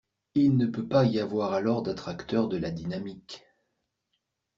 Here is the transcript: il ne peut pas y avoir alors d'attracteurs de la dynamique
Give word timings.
il 0.33 0.57
ne 0.57 0.65
peut 0.65 0.87
pas 0.87 1.05
y 1.05 1.19
avoir 1.19 1.53
alors 1.53 1.83
d'attracteurs 1.83 2.47
de 2.47 2.57
la 2.57 2.71
dynamique 2.71 3.45